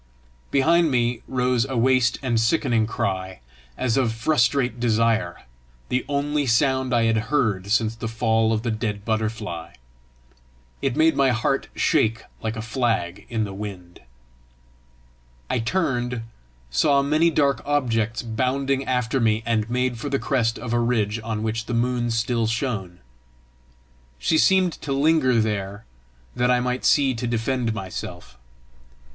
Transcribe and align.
Behind 0.49 0.89
me 0.89 1.21
rose 1.27 1.63
a 1.63 1.77
waste 1.77 2.17
and 2.23 2.39
sickening 2.39 2.87
cry, 2.87 3.39
as 3.77 3.97
of 3.97 4.11
frustrate 4.13 4.79
desire 4.79 5.43
the 5.89 6.03
only 6.09 6.47
sound 6.47 6.91
I 6.91 7.03
had 7.03 7.17
heard 7.29 7.69
since 7.69 7.93
the 7.93 8.07
fall 8.07 8.51
of 8.51 8.63
the 8.63 8.71
dead 8.71 9.05
butterfly; 9.05 9.73
it 10.81 10.95
made 10.95 11.15
my 11.15 11.29
heart 11.29 11.67
shake 11.75 12.23
like 12.41 12.55
a 12.55 12.63
flag 12.63 13.27
in 13.29 13.43
the 13.43 13.53
wind. 13.53 13.99
I 15.51 15.59
turned, 15.59 16.23
saw 16.71 17.03
many 17.03 17.29
dark 17.29 17.61
objects 17.63 18.23
bounding 18.23 18.83
after 18.85 19.19
me, 19.19 19.43
and 19.45 19.69
made 19.69 19.99
for 19.99 20.09
the 20.09 20.17
crest 20.17 20.57
of 20.57 20.73
a 20.73 20.79
ridge 20.79 21.19
on 21.23 21.43
which 21.43 21.67
the 21.67 21.75
moon 21.75 22.09
still 22.09 22.47
shone. 22.47 23.01
She 24.17 24.39
seemed 24.39 24.73
to 24.81 24.93
linger 24.93 25.39
there 25.39 25.85
that 26.35 26.49
I 26.49 26.59
might 26.59 26.85
see 26.85 27.13
to 27.13 27.27
defend 27.27 27.75
myself. 27.75 28.39